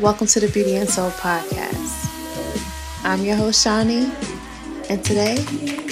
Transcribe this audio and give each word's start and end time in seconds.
Welcome 0.00 0.26
to 0.28 0.40
the 0.40 0.48
Beauty 0.48 0.76
and 0.76 0.88
Soul 0.88 1.10
Podcast. 1.10 2.10
I'm 3.04 3.24
your 3.24 3.36
host, 3.36 3.64
Shani, 3.64 4.10
and 4.90 5.04
today 5.04 5.36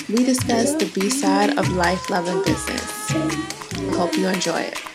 we 0.09 0.25
discuss 0.25 0.75
the 0.75 0.91
B 0.95 1.09
side 1.09 1.57
of 1.59 1.69
life, 1.71 2.11
love, 2.11 2.29
and 2.29 2.45
business. 2.45 3.11
I 3.11 3.97
hope 3.97 4.17
you 4.17 4.27
enjoy 4.29 4.61
it. 4.61 4.92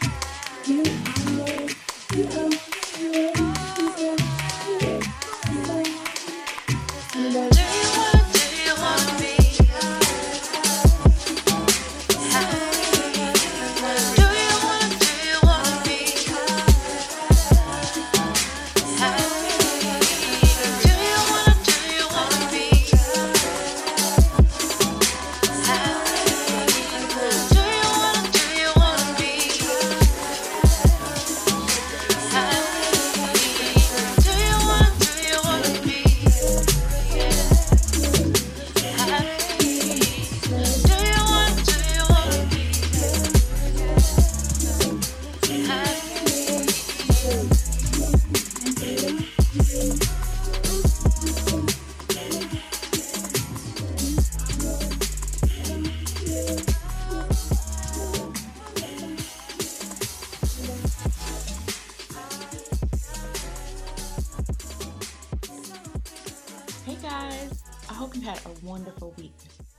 Wonderful 68.62 69.14
week. 69.18 69.32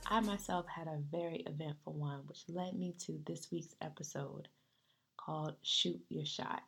I 0.07 0.21
myself 0.21 0.65
had 0.67 0.87
a 0.87 0.97
very 1.11 1.43
eventful 1.45 1.93
one, 1.93 2.21
which 2.25 2.45
led 2.47 2.73
me 2.73 2.95
to 3.05 3.19
this 3.27 3.51
week's 3.51 3.75
episode 3.79 4.47
called 5.17 5.53
Shoot 5.61 6.01
Your 6.09 6.25
Shot. 6.25 6.63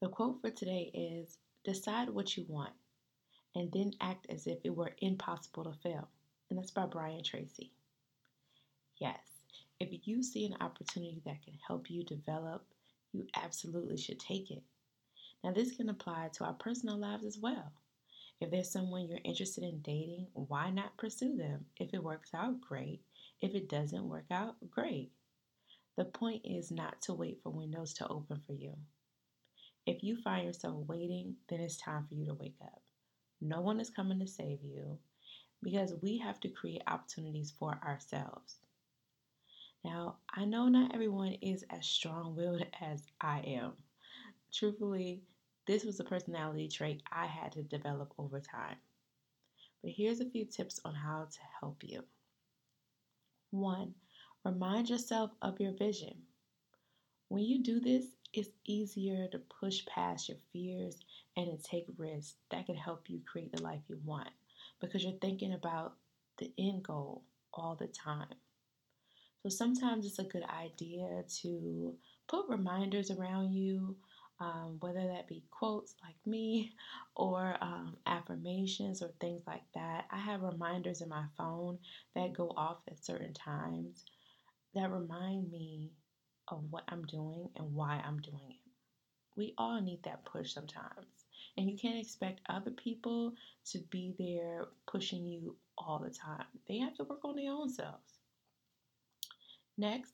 The 0.00 0.08
quote 0.08 0.40
for 0.40 0.48
today 0.48 0.90
is 0.94 1.36
Decide 1.66 2.08
what 2.08 2.34
you 2.34 2.46
want 2.48 2.72
and 3.54 3.70
then 3.72 3.92
act 4.00 4.26
as 4.30 4.46
if 4.46 4.56
it 4.64 4.74
were 4.74 4.92
impossible 5.02 5.64
to 5.64 5.72
fail. 5.82 6.08
And 6.48 6.58
that's 6.58 6.70
by 6.70 6.86
Brian 6.86 7.22
Tracy. 7.22 7.72
Yes, 8.96 9.20
if 9.80 9.90
you 10.08 10.22
see 10.22 10.46
an 10.46 10.56
opportunity 10.62 11.20
that 11.26 11.42
can 11.42 11.58
help 11.66 11.90
you 11.90 12.04
develop, 12.04 12.64
you 13.12 13.26
absolutely 13.36 13.98
should 13.98 14.18
take 14.18 14.50
it. 14.50 14.62
Now, 15.44 15.52
this 15.52 15.76
can 15.76 15.90
apply 15.90 16.30
to 16.34 16.44
our 16.44 16.54
personal 16.54 16.96
lives 16.96 17.26
as 17.26 17.36
well. 17.38 17.70
If 18.40 18.50
there's 18.50 18.70
someone 18.70 19.06
you're 19.06 19.18
interested 19.22 19.64
in 19.64 19.80
dating, 19.82 20.28
why 20.32 20.70
not 20.70 20.96
pursue 20.96 21.36
them? 21.36 21.66
If 21.76 21.92
it 21.92 22.02
works 22.02 22.30
out, 22.32 22.60
great. 22.60 23.02
If 23.42 23.54
it 23.54 23.68
doesn't 23.68 24.08
work 24.08 24.26
out, 24.30 24.56
great. 24.70 25.12
The 25.96 26.06
point 26.06 26.42
is 26.44 26.70
not 26.70 27.02
to 27.02 27.14
wait 27.14 27.40
for 27.42 27.50
windows 27.50 27.92
to 27.94 28.08
open 28.08 28.40
for 28.46 28.54
you. 28.54 28.74
If 29.86 30.02
you 30.02 30.16
find 30.16 30.46
yourself 30.46 30.86
waiting, 30.86 31.36
then 31.48 31.60
it's 31.60 31.76
time 31.76 32.06
for 32.08 32.14
you 32.14 32.26
to 32.26 32.34
wake 32.34 32.56
up. 32.62 32.82
No 33.40 33.60
one 33.60 33.80
is 33.80 33.90
coming 33.90 34.18
to 34.20 34.26
save 34.26 34.62
you 34.62 34.98
because 35.62 35.94
we 36.00 36.18
have 36.18 36.40
to 36.40 36.48
create 36.48 36.82
opportunities 36.86 37.52
for 37.58 37.78
ourselves. 37.84 38.56
Now, 39.84 40.16
I 40.34 40.44
know 40.44 40.68
not 40.68 40.94
everyone 40.94 41.32
is 41.42 41.64
as 41.70 41.86
strong 41.86 42.36
willed 42.36 42.64
as 42.80 43.02
I 43.20 43.40
am. 43.40 43.72
Truthfully, 44.52 45.22
this 45.70 45.84
was 45.84 46.00
a 46.00 46.04
personality 46.04 46.66
trait 46.66 47.00
I 47.12 47.26
had 47.26 47.52
to 47.52 47.62
develop 47.62 48.12
over 48.18 48.40
time. 48.40 48.74
But 49.80 49.92
here's 49.92 50.18
a 50.18 50.28
few 50.28 50.44
tips 50.44 50.80
on 50.84 50.96
how 50.96 51.28
to 51.30 51.38
help 51.60 51.84
you. 51.84 52.02
One, 53.52 53.94
remind 54.44 54.90
yourself 54.90 55.30
of 55.40 55.60
your 55.60 55.70
vision. 55.70 56.22
When 57.28 57.44
you 57.44 57.62
do 57.62 57.78
this, 57.78 58.04
it's 58.32 58.48
easier 58.64 59.28
to 59.28 59.38
push 59.38 59.86
past 59.86 60.28
your 60.28 60.38
fears 60.52 60.96
and 61.36 61.46
to 61.46 61.62
take 61.62 61.86
risks 61.96 62.34
that 62.50 62.66
can 62.66 62.74
help 62.74 63.08
you 63.08 63.20
create 63.24 63.52
the 63.52 63.62
life 63.62 63.82
you 63.86 64.00
want 64.04 64.30
because 64.80 65.04
you're 65.04 65.12
thinking 65.20 65.52
about 65.52 65.92
the 66.38 66.52
end 66.58 66.82
goal 66.82 67.22
all 67.54 67.76
the 67.76 67.86
time. 67.86 68.34
So 69.44 69.50
sometimes 69.50 70.04
it's 70.04 70.18
a 70.18 70.24
good 70.24 70.44
idea 70.50 71.22
to 71.42 71.94
put 72.26 72.48
reminders 72.48 73.12
around 73.12 73.52
you 73.52 73.94
um, 74.40 74.78
whether 74.80 75.06
that 75.06 75.28
be 75.28 75.44
quotes 75.50 75.94
like 76.02 76.16
me 76.26 76.72
or 77.16 77.56
um, 77.60 77.96
affirmations 78.06 79.02
or 79.02 79.10
things 79.20 79.42
like 79.46 79.64
that. 79.74 80.06
I 80.10 80.18
have 80.18 80.42
reminders 80.42 81.02
in 81.02 81.08
my 81.08 81.24
phone 81.36 81.78
that 82.14 82.32
go 82.32 82.52
off 82.56 82.78
at 82.88 83.04
certain 83.04 83.34
times 83.34 84.04
that 84.74 84.90
remind 84.90 85.50
me 85.50 85.92
of 86.48 86.64
what 86.70 86.84
I'm 86.88 87.04
doing 87.04 87.48
and 87.56 87.74
why 87.74 88.02
I'm 88.04 88.20
doing 88.20 88.50
it. 88.50 88.70
We 89.36 89.54
all 89.58 89.80
need 89.80 90.02
that 90.04 90.24
push 90.24 90.52
sometimes. 90.52 91.06
And 91.56 91.68
you 91.70 91.76
can't 91.76 91.98
expect 91.98 92.40
other 92.48 92.70
people 92.70 93.34
to 93.72 93.78
be 93.90 94.14
there 94.18 94.68
pushing 94.86 95.26
you 95.26 95.56
all 95.76 95.98
the 95.98 96.10
time. 96.10 96.46
They 96.68 96.78
have 96.78 96.94
to 96.96 97.04
work 97.04 97.24
on 97.24 97.36
their 97.36 97.52
own 97.52 97.68
selves. 97.68 98.20
Next, 99.76 100.12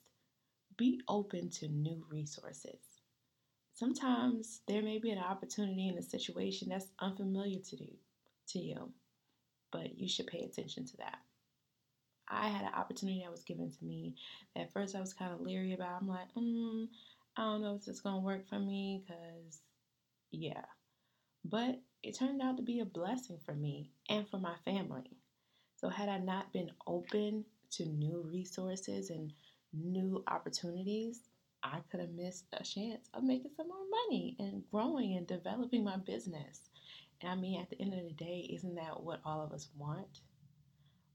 be 0.77 1.01
open 1.09 1.51
to 1.51 1.69
new 1.69 2.05
resources 2.11 2.96
sometimes 3.77 4.61
there 4.67 4.83
may 4.83 4.99
be 4.99 5.11
an 5.11 5.19
opportunity 5.19 5.89
in 5.89 5.99
a 5.99 6.03
situation 6.03 6.71
that's 6.71 6.89
unfamiliar 6.99 7.61
to 7.61 7.77
you, 7.77 7.93
to 8.49 8.59
you, 8.59 8.91
but 9.71 9.99
you 9.99 10.09
should 10.09 10.27
pay 10.27 10.41
attention 10.41 10.87
to 10.87 10.97
that. 10.97 11.19
I 12.29 12.49
had 12.49 12.63
an 12.63 12.75
opportunity 12.75 13.21
that 13.23 13.31
was 13.31 13.45
given 13.45 13.71
to 13.71 13.85
me 13.85 14.17
at 14.57 14.73
first 14.73 14.97
I 14.97 15.01
was 15.01 15.13
kind 15.13 15.33
of 15.33 15.41
leery 15.41 15.75
about. 15.75 16.01
I'm 16.01 16.09
like, 16.09 16.35
mm, 16.37 16.89
I 17.37 17.43
don't 17.43 17.63
know 17.63 17.75
if 17.75 17.85
this 17.85 17.97
is 17.97 18.01
going 18.01 18.17
to 18.17 18.25
work 18.25 18.49
for 18.49 18.59
me 18.59 19.05
because, 19.07 19.61
yeah. 20.33 20.65
But 21.45 21.79
it 22.03 22.19
turned 22.19 22.43
out 22.43 22.57
to 22.57 22.63
be 22.63 22.81
a 22.81 22.85
blessing 22.85 23.39
for 23.45 23.55
me 23.55 23.91
and 24.09 24.27
for 24.29 24.39
my 24.39 24.55
family. 24.65 25.11
So, 25.77 25.89
had 25.89 26.09
I 26.09 26.19
not 26.19 26.53
been 26.53 26.71
open 26.87 27.45
to 27.73 27.85
new 27.85 28.27
resources 28.27 29.11
and 29.11 29.33
new 29.73 30.25
opportunities, 30.27 31.21
I 31.73 31.81
could 31.91 32.01
have 32.01 32.11
missed 32.11 32.47
a 32.53 32.63
chance 32.63 33.09
of 33.15 33.25
making 33.25 33.51
some 33.57 33.69
more 33.69 33.79
money 34.09 34.37
and 34.39 34.63
growing 34.71 35.17
and 35.17 35.27
developing 35.27 35.85
my 35.85 35.97
business. 35.97 36.61
And 37.21 37.31
I 37.31 37.35
mean, 37.35 37.61
at 37.61 37.71
the 37.71 37.81
end 37.81 37.95
of 37.95 38.05
the 38.05 38.15
day, 38.15 38.49
isn't 38.53 38.75
that 38.77 39.03
what 39.03 39.21
all 39.25 39.43
of 39.43 39.53
us 39.53 39.69
want? 39.77 40.21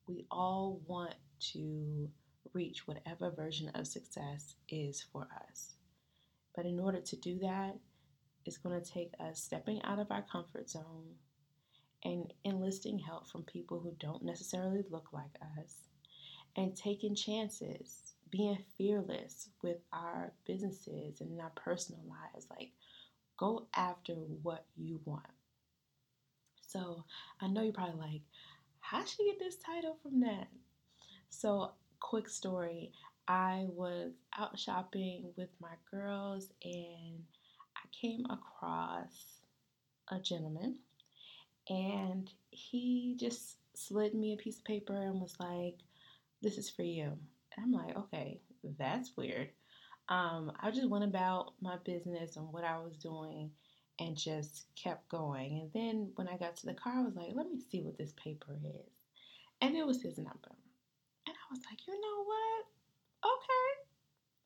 We 0.07 0.25
all 0.29 0.81
want 0.88 1.16
to 1.53 2.09
reach 2.53 2.88
whatever 2.88 3.31
version 3.31 3.69
of 3.75 3.88
success 3.88 4.56
is 4.67 5.06
for 5.11 5.28
us. 5.50 5.73
But 6.56 6.66
in 6.66 6.79
order 6.79 7.00
to 7.00 7.16
do 7.16 7.40
that, 7.40 7.78
it's 8.45 8.57
going 8.57 8.81
to 8.81 8.91
take 8.91 9.11
us 9.19 9.41
stepping 9.41 9.81
out 9.84 10.00
of 10.00 10.11
our 10.11 10.25
comfort 10.29 10.69
zone 10.69 11.16
and 12.03 12.34
enlisting 12.44 13.00
help 13.00 13.29
from 13.29 13.44
people 13.44 13.79
who 13.79 13.95
don't 14.00 14.23
necessarily 14.23 14.84
look 14.90 15.13
like 15.13 15.35
us 15.59 15.75
and 16.56 16.75
taking 16.75 17.16
chances 17.16 18.13
being 18.31 18.57
fearless 18.77 19.49
with 19.61 19.77
our 19.91 20.31
businesses 20.45 21.21
and 21.21 21.31
in 21.31 21.39
our 21.39 21.51
personal 21.55 22.01
lives. 22.07 22.47
Like, 22.49 22.71
go 23.37 23.67
after 23.75 24.13
what 24.13 24.65
you 24.77 24.99
want. 25.05 25.25
So, 26.66 27.03
I 27.41 27.47
know 27.47 27.61
you're 27.61 27.73
probably 27.73 27.99
like, 27.99 28.22
how 28.79 29.03
should 29.03 29.23
I 29.23 29.31
get 29.31 29.39
this 29.39 29.57
title 29.57 29.97
from 30.01 30.22
that? 30.22 30.47
So, 31.29 31.72
quick 31.99 32.29
story 32.29 32.91
I 33.28 33.66
was 33.69 34.11
out 34.37 34.57
shopping 34.57 35.25
with 35.37 35.49
my 35.61 35.75
girls 35.89 36.49
and 36.63 37.23
I 37.75 37.87
came 37.91 38.25
across 38.29 39.39
a 40.09 40.19
gentleman 40.19 40.79
and 41.69 42.29
he 42.49 43.16
just 43.17 43.57
slid 43.73 44.13
me 44.13 44.34
a 44.34 44.37
piece 44.37 44.57
of 44.57 44.66
paper 44.66 45.01
and 45.01 45.22
was 45.22 45.35
like, 45.39 45.75
This 46.41 46.57
is 46.57 46.69
for 46.69 46.84
you. 46.84 47.17
I'm 47.57 47.71
like, 47.71 47.95
okay, 47.97 48.39
that's 48.77 49.15
weird. 49.17 49.49
Um, 50.09 50.51
I 50.59 50.71
just 50.71 50.89
went 50.89 51.03
about 51.03 51.53
my 51.61 51.77
business 51.83 52.35
and 52.35 52.51
what 52.51 52.63
I 52.63 52.77
was 52.79 52.97
doing 52.97 53.51
and 53.99 54.17
just 54.17 54.65
kept 54.75 55.09
going. 55.09 55.59
And 55.61 55.71
then 55.73 56.11
when 56.15 56.27
I 56.27 56.37
got 56.37 56.55
to 56.57 56.65
the 56.65 56.73
car, 56.73 56.93
I 56.97 57.03
was 57.03 57.15
like, 57.15 57.31
let 57.33 57.49
me 57.49 57.59
see 57.59 57.81
what 57.81 57.97
this 57.97 58.13
paper 58.13 58.57
is. 58.63 58.91
And 59.61 59.75
it 59.75 59.85
was 59.85 60.01
his 60.01 60.17
number. 60.17 60.51
And 61.27 61.35
I 61.35 61.53
was 61.53 61.61
like, 61.69 61.87
you 61.87 61.93
know 61.93 62.23
what? 62.23 62.65
Okay, 63.23 63.91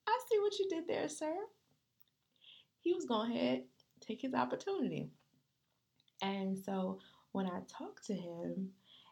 I 0.07 0.19
see 0.29 0.39
what 0.39 0.59
you 0.59 0.67
did 0.69 0.87
there, 0.87 1.07
sir. 1.07 1.33
He 2.81 2.93
was 2.93 3.05
going 3.05 3.31
ahead, 3.31 3.63
take 4.01 4.21
his 4.21 4.33
opportunity. 4.33 5.09
And 6.21 6.57
so 6.57 6.99
when 7.31 7.47
I 7.47 7.61
talked 7.67 8.05
to 8.07 8.13
him, 8.13 8.69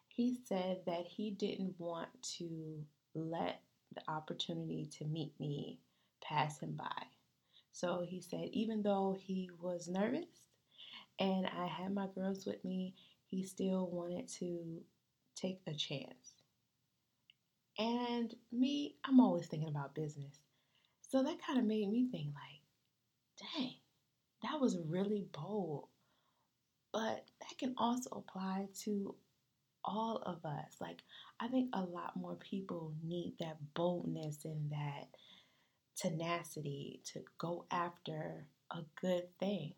he 0.07 0.37
said 0.47 0.81
that 0.85 1.05
he 1.07 1.31
didn't 1.31 1.73
want 1.79 2.09
to 2.37 2.83
let 3.15 3.61
the 3.95 4.11
opportunity 4.11 4.89
to 4.97 5.05
meet 5.05 5.33
me 5.39 5.79
pass 6.21 6.59
him 6.59 6.75
by. 6.75 7.03
So 7.71 8.05
he 8.07 8.21
said, 8.21 8.49
even 8.53 8.83
though 8.83 9.15
he 9.19 9.49
was 9.59 9.87
nervous 9.87 10.45
and 11.19 11.47
I 11.47 11.67
had 11.67 11.93
my 11.93 12.07
girls 12.13 12.45
with 12.45 12.63
me, 12.63 12.93
he 13.27 13.43
still 13.43 13.87
wanted 13.87 14.27
to 14.39 14.81
take 15.35 15.59
a 15.67 15.73
chance. 15.73 16.35
And 17.79 18.33
me, 18.51 18.95
I'm 19.03 19.19
always 19.19 19.47
thinking 19.47 19.69
about 19.69 19.95
business. 19.95 20.39
So 21.01 21.23
that 21.23 21.45
kind 21.45 21.59
of 21.59 21.65
made 21.65 21.89
me 21.89 22.07
think, 22.11 22.27
like, 22.27 22.61
dang, 23.55 23.73
that 24.43 24.61
was 24.61 24.77
really 24.87 25.25
bold. 25.31 25.87
But 26.91 27.25
that 27.41 27.57
can 27.57 27.73
also 27.77 28.09
apply 28.11 28.67
to 28.83 29.15
all 29.85 30.21
of 30.25 30.45
us. 30.45 30.75
Like, 30.79 31.01
I 31.39 31.47
think 31.47 31.69
a 31.73 31.81
lot 31.81 32.15
more 32.15 32.35
people 32.35 32.93
need 33.03 33.35
that 33.39 33.57
boldness 33.73 34.45
and 34.45 34.71
that 34.71 35.07
tenacity 35.95 37.01
to 37.13 37.21
go 37.37 37.65
after 37.71 38.45
a 38.71 38.79
good 38.99 39.25
thing. 39.39 39.73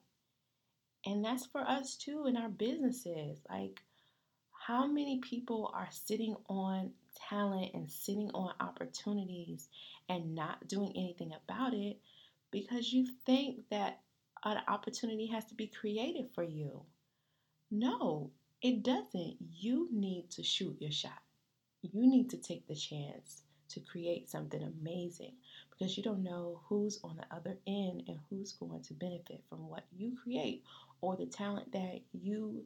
And 1.06 1.24
that's 1.24 1.46
for 1.46 1.62
us 1.62 1.96
too 1.96 2.26
in 2.28 2.38
our 2.38 2.50
businesses. 2.50 3.40
Like, 3.50 3.82
how 4.68 4.88
many 4.88 5.20
people 5.20 5.72
are 5.76 5.90
sitting 5.92 6.36
on 6.50 6.92
talent 7.30 7.72
and 7.74 7.90
sitting 7.90 8.32
on 8.34 8.54
opportunities 8.60 9.70
and 10.10 10.34
not 10.34 10.68
doing 10.68 10.92
anything 10.96 11.32
about 11.44 11.74
it 11.74 12.00
because 12.52 12.92
you 12.92 13.06
think 13.26 13.60
that 13.70 14.00
an 14.44 14.58
opportunity 14.68 15.28
has 15.28 15.46
to 15.46 15.54
be 15.56 15.68
created 15.68 16.26
for 16.34 16.44
you? 16.44 16.82
No, 17.70 18.32
it 18.62 18.84
doesn't. 18.84 19.38
You 19.54 19.88
need 19.92 20.30
to 20.32 20.44
shoot 20.44 20.78
your 20.80 20.92
shot. 20.92 21.22
You 21.82 22.08
need 22.08 22.30
to 22.32 22.38
take 22.38 22.68
the 22.68 22.76
chance 22.76 23.44
to 23.70 23.80
create 23.80 24.30
something 24.30 24.62
amazing 24.62 25.34
because 25.72 25.98
you 25.98 26.04
don't 26.04 26.24
know 26.24 26.62
who's 26.68 27.00
on 27.04 27.18
the 27.18 27.36
other 27.36 27.58
end 27.68 28.04
and 28.08 28.20
who's 28.30 28.54
going 28.54 28.82
to 28.84 28.94
benefit 28.94 29.44
from 29.50 29.68
what 29.70 29.84
you 29.96 30.16
create 30.22 30.64
or 31.02 31.16
the 31.16 31.26
talent 31.26 31.72
that 31.74 32.02
you 32.14 32.64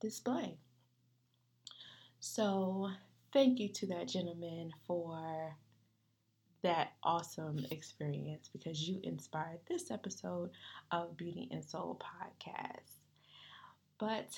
display. 0.00 0.56
So, 2.20 2.90
thank 3.32 3.58
you 3.58 3.68
to 3.70 3.86
that 3.88 4.08
gentleman 4.08 4.72
for 4.86 5.56
that 6.62 6.92
awesome 7.02 7.64
experience 7.70 8.48
because 8.52 8.88
you 8.88 9.00
inspired 9.04 9.60
this 9.68 9.90
episode 9.90 10.50
of 10.90 11.16
Beauty 11.16 11.48
and 11.52 11.64
Soul 11.64 12.00
podcast. 12.02 13.00
But 13.98 14.36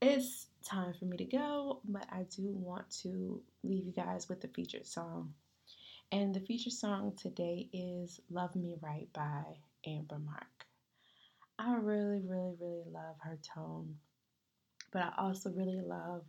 it's 0.00 0.46
time 0.64 0.94
for 0.98 1.04
me 1.04 1.16
to 1.18 1.24
go, 1.24 1.80
but 1.84 2.06
I 2.10 2.24
do 2.34 2.52
want 2.52 2.88
to 3.02 3.42
leave 3.62 3.86
you 3.86 3.92
guys 3.92 4.28
with 4.28 4.40
the 4.40 4.48
featured 4.48 4.86
song. 4.86 5.34
And 6.12 6.34
the 6.34 6.40
featured 6.40 6.72
song 6.72 7.12
today 7.16 7.68
is 7.72 8.20
Love 8.30 8.56
Me 8.56 8.76
Right 8.80 9.08
by 9.12 9.42
Amber 9.86 10.18
Mark. 10.18 10.66
I 11.58 11.74
really, 11.76 12.20
really, 12.24 12.54
really 12.58 12.84
love 12.90 13.16
her 13.22 13.38
tone, 13.54 13.96
but 14.92 15.02
I 15.02 15.12
also 15.18 15.50
really 15.50 15.82
love 15.82 16.24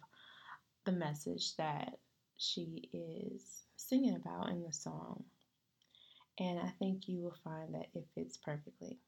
the 0.85 0.91
message 0.91 1.55
that 1.55 1.97
she 2.37 2.89
is 2.91 3.63
singing 3.77 4.15
about 4.15 4.49
in 4.49 4.63
the 4.63 4.73
song. 4.73 5.23
And 6.39 6.59
I 6.59 6.73
think 6.79 7.07
you 7.07 7.21
will 7.21 7.37
find 7.43 7.73
that 7.73 7.87
it 7.93 8.05
fits 8.15 8.37
perfectly. 8.37 8.99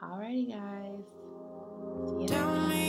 Alrighty, 0.00 0.50
guys. 0.50 2.28
Tell 2.28 2.68
me 2.68 2.85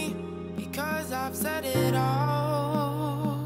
because 0.77 1.12
I've 1.12 1.35
said 1.35 1.65
it 1.65 1.95
all. 1.95 3.39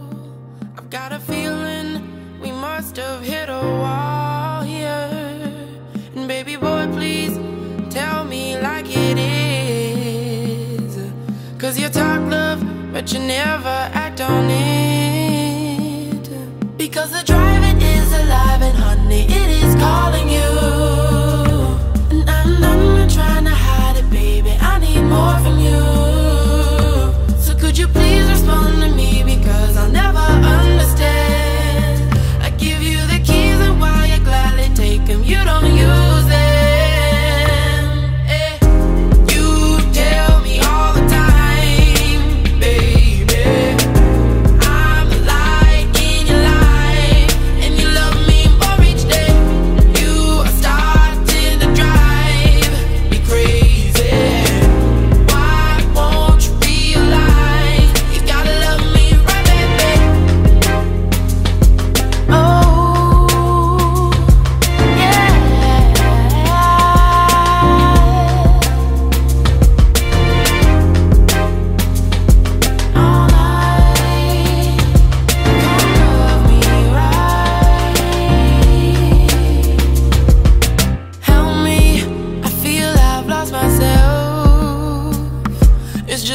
I've 0.77 0.89
got 0.89 1.13
a 1.13 1.19
feeling 1.19 2.41
we 2.41 2.51
must 2.51 2.97
have 2.97 3.23
hit 3.23 3.47
a 3.47 3.61
wall 3.81 4.63
here. 4.63 5.09
And 6.13 6.27
baby 6.27 6.57
boy, 6.57 6.89
please 6.91 7.39
tell 7.89 8.25
me 8.25 8.59
like 8.59 8.87
it 8.89 9.17
is. 9.17 10.99
Cause 11.57 11.79
you 11.79 11.87
talk 11.87 12.19
love, 12.29 12.61
but 12.91 13.13
you 13.13 13.19
never 13.19 13.77
act 13.93 14.19
on 14.19 14.49
it. 14.49 16.29
Because 16.77 17.11
the 17.11 17.23